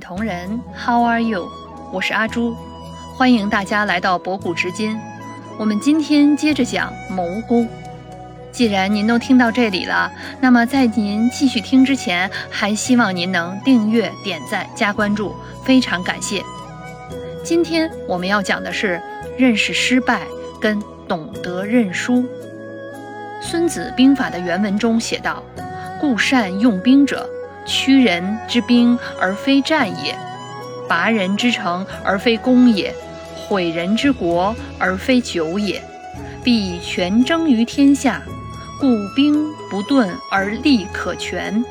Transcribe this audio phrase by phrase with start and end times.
[0.00, 1.48] 同仁，How are you？
[1.92, 2.56] 我是阿朱，
[3.16, 4.98] 欢迎大家来到博古知今。
[5.58, 7.68] 我们今天接着讲谋攻。
[8.50, 10.10] 既然您都听到这里了，
[10.40, 15.34] 那么在您继续听之前，还希望您能订阅、点赞、加关注，
[15.64, 16.42] 非常感谢。
[17.42, 19.00] 今天我们要讲的是
[19.36, 20.22] 认识失败
[20.60, 22.14] 跟懂得认输。
[23.42, 25.42] 《孙子兵法》的原文中写道
[26.00, 27.28] ：“故善用兵者。”
[27.64, 30.14] 屈人之兵而非战也，
[30.88, 32.94] 拔人之城而非攻也，
[33.34, 35.82] 毁人之国而非久也。
[36.42, 38.22] 必全争于天下，
[38.78, 41.64] 故兵不顿而利可全，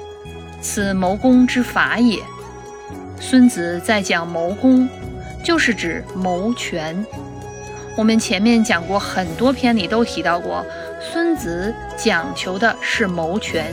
[0.59, 2.19] 此谋攻之法也。
[3.19, 4.89] 孙子在讲谋攻，
[5.43, 7.05] 就是指谋权。
[7.95, 10.65] 我们前面讲过很多篇里都提到过，
[10.99, 13.71] 孙子讲求的是谋权。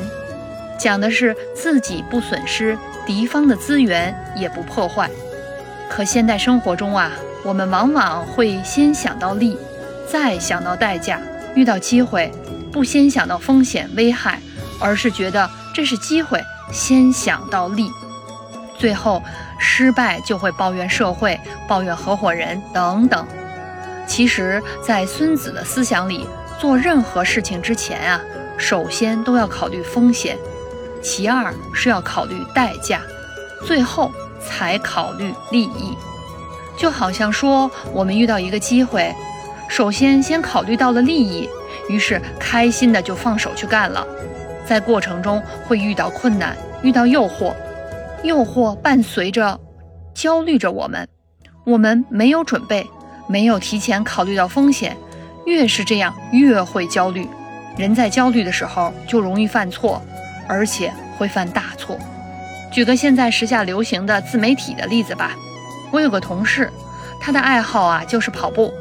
[0.81, 5.11] 讲的是自己不损失，敌方的资源也不破坏。
[5.91, 7.13] 可现代生活中啊，
[7.45, 9.59] 我们往往会先想到利，
[10.09, 11.21] 再想到代价。
[11.55, 12.33] 遇到机会，
[12.73, 14.41] 不先想到风险危害，
[14.81, 17.91] 而是觉得这是机会，先想到利，
[18.79, 19.23] 最后
[19.59, 23.27] 失败就会抱怨社会、抱怨合伙人等等。
[24.07, 26.27] 其实，在孙子的思想里，
[26.59, 28.21] 做任何事情之前啊，
[28.57, 30.39] 首先都要考虑风险。
[31.03, 33.01] 其二是要考虑代价，
[33.67, 35.97] 最后才考虑利益。
[36.77, 39.15] 就好像说，我们遇到一个机会，
[39.69, 41.49] 首先先考虑到了利益，
[41.89, 44.07] 于是开心的就放手去干了。
[44.67, 47.55] 在过程中会遇到困难，遇到诱惑，
[48.23, 49.59] 诱惑伴随着
[50.15, 51.07] 焦虑着我们，
[51.65, 52.89] 我们没有准备，
[53.27, 54.97] 没有提前考虑到风险，
[55.45, 57.29] 越是这样越会焦虑。
[57.77, 60.03] 人在焦虑的时候就容易犯错。
[60.51, 61.97] 而且会犯大错。
[62.73, 65.37] 举个现在时下流行的自媒体的例子吧，
[65.93, 66.69] 我有个同事，
[67.21, 68.75] 他的爱好啊就是跑步。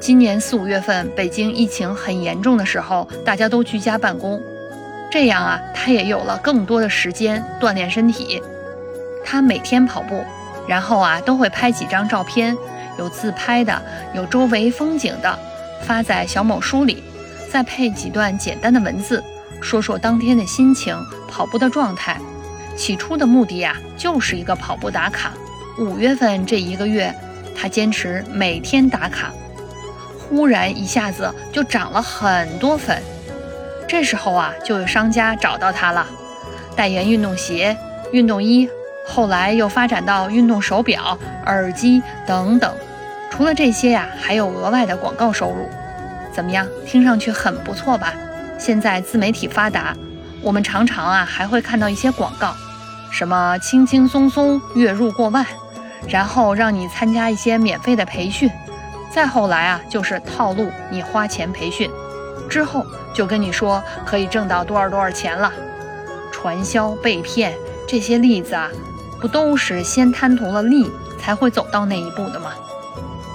[0.00, 4.40] 今年四五月份，北京疫情很严重的时候，大家都居家办公，
[5.10, 8.42] 这样啊，他也有了更多的时间锻炼身体。
[9.24, 10.24] 他每天跑步，
[10.66, 12.56] 然后啊都会拍几张照片，
[12.98, 13.80] 有自拍的，
[14.14, 15.38] 有周围风景的，
[15.82, 17.02] 发在小某书里，
[17.50, 19.22] 再配几段简单的文字。
[19.60, 20.96] 说说当天的心情，
[21.28, 22.20] 跑步的状态。
[22.76, 25.30] 起初的目的呀，就是一个跑步打卡。
[25.78, 27.14] 五月份这一个月，
[27.56, 29.32] 他坚持每天打卡，
[30.18, 33.00] 忽然一下子就涨了很多粉。
[33.86, 36.06] 这时候啊，就有商家找到他了，
[36.74, 37.76] 代言运动鞋、
[38.12, 38.68] 运动衣，
[39.06, 42.74] 后来又发展到运动手表、耳机等等。
[43.30, 45.68] 除了这些呀，还有额外的广告收入。
[46.32, 46.66] 怎么样？
[46.84, 48.12] 听上去很不错吧？
[48.58, 49.94] 现在自媒体发达，
[50.40, 52.54] 我们常常啊还会看到一些广告，
[53.10, 55.44] 什么轻轻松松月入过万，
[56.08, 58.50] 然后让你参加一些免费的培训，
[59.12, 61.90] 再后来啊就是套路你花钱培训，
[62.48, 65.52] 之后就跟你说可以挣到多少多少钱了，
[66.32, 67.54] 传销被骗
[67.86, 68.70] 这些例子啊，
[69.20, 70.90] 不都是先贪图了利
[71.20, 72.52] 才会走到那一步的吗？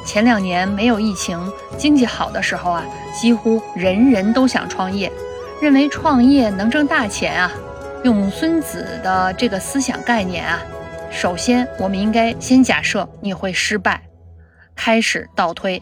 [0.10, 1.40] 前两年没有疫情，
[1.78, 2.84] 经济好的时候啊，
[3.14, 5.12] 几乎人人都想创业，
[5.62, 7.52] 认为创业能挣大钱啊。
[8.04, 10.58] 用孙子的这个思想概念啊，
[11.12, 14.02] 首先我们应该先假设你会失败，
[14.76, 15.80] 开始倒推，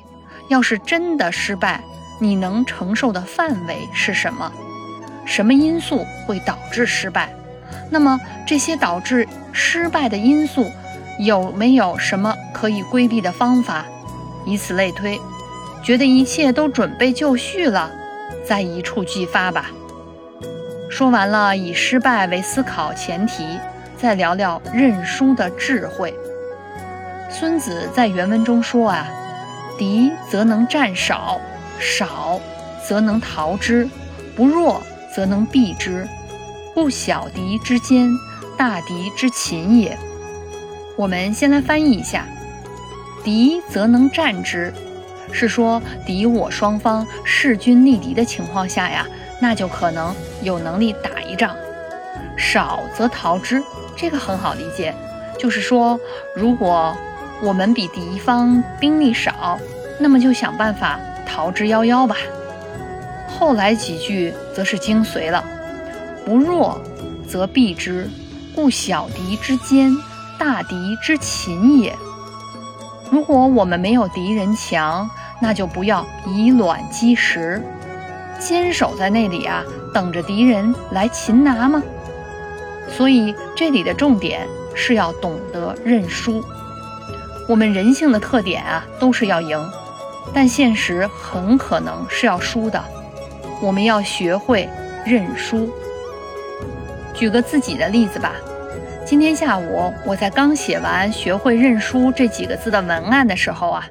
[0.50, 1.82] 要是真的失败，
[2.20, 4.52] 你能承受的范围是什么？
[5.26, 7.34] 什么因素会导致失败？
[7.90, 10.70] 那么这些导致失败的因素
[11.18, 13.86] 有没有什么可以规避的方法？
[14.47, 15.19] 以此类推，
[15.84, 17.91] 觉得一切都准备就绪了，
[18.46, 19.69] 再一触即发吧。
[20.90, 23.46] 说完了以失败为思考前提，
[23.97, 26.16] 再聊聊认输的智慧。
[27.30, 29.06] 孙子在原文中说啊
[29.78, 31.41] ：“敌则能战少，
[31.78, 32.40] 少
[32.88, 33.88] 则能逃之，
[34.34, 34.81] 不弱
[35.13, 36.07] 则能避之，
[36.74, 38.09] 故小敌之坚，
[38.57, 39.97] 大敌之擒也。”
[40.96, 42.25] 我们先来翻译一下。
[43.24, 44.74] 敌则能战之，
[45.31, 49.06] 是说敌我双方势均力敌的情况下呀，
[49.42, 51.56] 那就可能有能力打一仗。
[52.38, 53.62] 少则逃之，
[53.96, 54.94] 这个很好理解，
[55.38, 56.00] 就是说
[56.36, 56.96] 如果
[57.42, 59.60] 我们比敌方兵力少，
[60.00, 62.16] 那么就想办法逃之夭夭吧。
[63.28, 65.44] 后来几句则是精髓了，
[66.25, 66.81] 不弱
[67.28, 68.10] 则避之，
[68.56, 69.96] 故小敌之坚，
[70.40, 71.96] 大敌之擒也。
[73.12, 75.09] 如果我们没有敌人强，
[75.42, 77.62] 那就不要以卵击石，
[78.39, 79.63] 坚守在那里啊，
[79.94, 81.81] 等着敌人来擒拿吗？
[82.89, 86.44] 所以这里的重点是要懂得认输。
[87.48, 89.57] 我们人性的特点啊，都是要赢，
[90.33, 92.83] 但现实很可能是要输的。
[93.62, 94.69] 我们要学会
[95.06, 95.69] 认输。
[97.13, 98.33] 举个自己的例子吧，
[99.07, 103.88] 今天下午我在刚写完“学会认输”这几个字的文案的时候啊，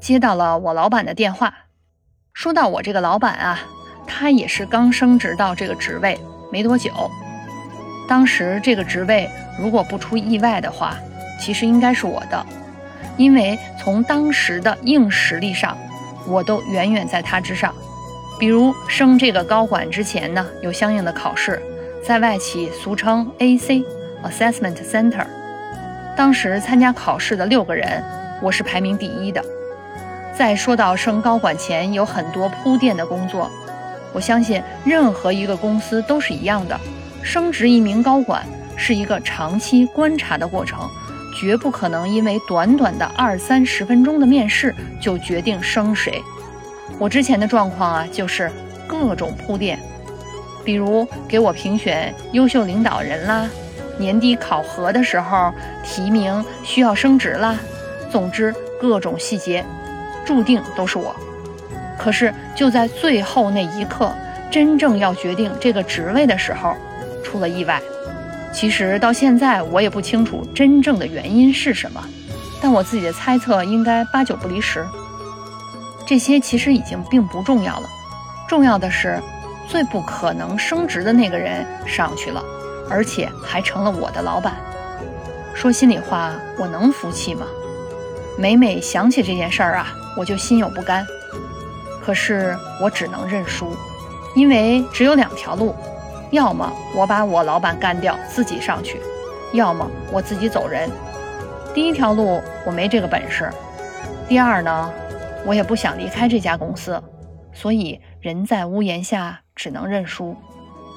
[0.00, 1.52] 接到了我老板的电话。
[2.32, 3.58] 说到我这个老板啊，
[4.06, 6.16] 他也是刚升职到这个职位
[6.52, 6.92] 没多久。
[8.08, 9.28] 当时这个职位
[9.58, 10.96] 如果不出意外的话，
[11.40, 12.46] 其实应该是我的，
[13.16, 15.76] 因为从当时的硬实力上，
[16.24, 17.74] 我都远远在他之上。
[18.38, 21.60] 比如升这个高管之前呢，有相应的考试，
[22.06, 23.84] 在外企俗称 AC
[24.22, 25.26] assessment Center）。
[26.16, 28.02] 当时参加考试的六个人，
[28.40, 29.42] 我是排名第一的。
[30.34, 33.50] 在说到升高管前有很多铺垫的工作，
[34.12, 36.78] 我相信任何一个公司都是一样的，
[37.22, 38.44] 升职一名高管
[38.76, 40.88] 是一个长期观察的过程，
[41.38, 46.22] 绝不可能因为短短的二三十分钟的面试就决定升谁。
[46.98, 48.50] 我之前的状况啊，就是
[48.86, 49.78] 各种铺垫，
[50.64, 53.48] 比如给我评选优秀领导人啦，
[53.98, 55.52] 年底考核的时候
[55.82, 57.56] 提名需要升职啦，
[58.10, 59.64] 总之各种细节。
[60.24, 61.14] 注定都是我，
[61.98, 64.12] 可是就在最后那一刻，
[64.52, 66.76] 真正要决定这个职位的时候，
[67.24, 67.82] 出了意外。
[68.52, 72.00] 其实到现在我也不清楚真正的原因是什么，
[72.60, 74.86] 但我自己的猜测应该八九不离十。
[76.06, 77.88] 这些其实已经并不重要了，
[78.48, 79.20] 重要的是，
[79.66, 82.40] 最不可能升职的那个人上去了，
[82.88, 84.56] 而且还成了我的老板。
[85.54, 87.46] 说心里话，我能服气吗？
[88.38, 89.94] 每每想起这件事儿啊。
[90.14, 91.06] 我就心有不甘，
[92.02, 93.74] 可是我只能认输，
[94.34, 95.74] 因为只有两条路：
[96.30, 98.98] 要么我把我老板干掉，自己上去；
[99.54, 100.90] 要么我自己走人。
[101.72, 103.50] 第一条路我没这个本事，
[104.28, 104.92] 第二呢，
[105.46, 107.02] 我也不想离开这家公司，
[107.54, 110.36] 所以人在屋檐下，只能认输。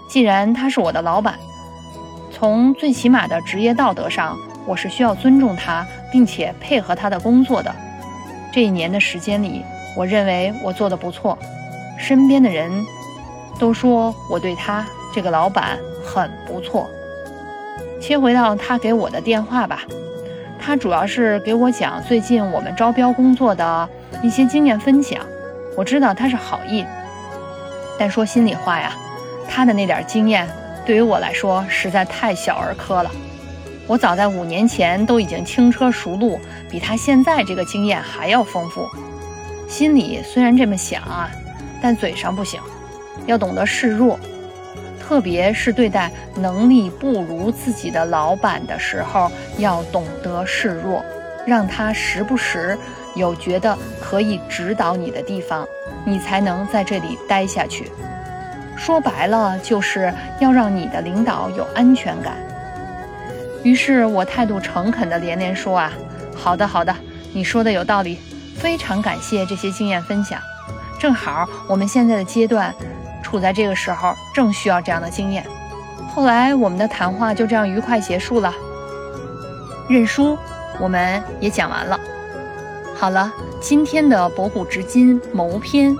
[0.09, 1.39] 既然他是我的老板，
[2.37, 7.73] 从最起码的职业道德上，我是需要尊重他，并且配合他的工作的。
[8.51, 9.63] 这一年的时间里，
[9.95, 11.37] 我认为我做的不错，
[11.97, 12.69] 身边的人
[13.57, 16.89] 都说我对他这个老板很不错。
[18.01, 19.83] 切回到他给我的电话吧，
[20.59, 23.89] 他主要是给我讲最近我们招标工作的
[24.21, 25.21] 一些经验分享。
[25.77, 26.85] 我知道他是好意，
[27.97, 28.91] 但说心里话呀，
[29.47, 30.45] 他的那点经验
[30.85, 33.11] 对于我来说实在太小儿科了。
[33.87, 36.39] 我早在五年前都已经轻车熟路，
[36.69, 38.87] 比他现在这个经验还要丰富。
[39.67, 41.29] 心里虽然这么想啊，
[41.81, 42.59] 但嘴上不行，
[43.25, 44.19] 要懂得示弱，
[44.99, 51.03] 特别是对待能力不如自己的老板的时候，要懂得示弱，
[51.45, 52.77] 让他时不时
[53.15, 55.67] 有觉得可以指导你的地方，
[56.05, 57.91] 你才能在这里待下去。
[58.75, 62.35] 说白了，就是要让你的领导有安全感。
[63.63, 65.91] 于是我态度诚恳地连连说：“啊，
[66.35, 66.95] 好的，好的，
[67.33, 68.19] 你说的有道理，
[68.55, 70.39] 非常感谢这些经验分享。
[70.99, 72.73] 正好我们现在的阶段
[73.23, 75.45] 处在这个时候，正需要这样的经验。”
[76.13, 78.53] 后来我们的谈话就这样愉快结束了。
[79.89, 80.37] 认输，
[80.79, 81.99] 我们也讲完了。
[82.95, 85.95] 好了，今天的博古知今谋篇，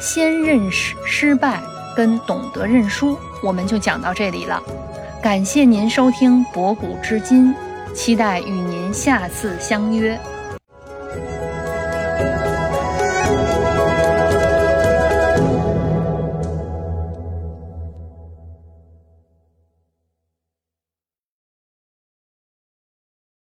[0.00, 1.60] 先认识失败
[1.96, 4.62] 跟懂得认输，我们就讲到这里了。
[5.22, 7.52] 感谢您收听《博古知今》，
[7.92, 10.18] 期待与您下次相约。